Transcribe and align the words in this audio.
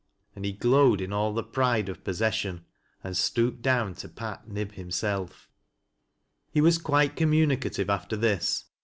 And 0.35 0.45
he 0.45 0.51
glowed 0.51 0.99
in 0.99 1.13
all 1.13 1.31
the 1.31 1.43
pride 1.43 1.87
of 1.87 2.03
possession, 2.03 2.65
and 3.03 3.15
stooped 3.15 3.61
down 3.61 3.93
to 3.97 4.09
pat 4.09 4.49
Mb 4.49 4.71
himself. 4.71 5.47
He 6.51 6.59
was 6.59 6.79
quite 6.79 7.15
communicative 7.15 7.87
after 7.87 8.17
this. 8.17 8.65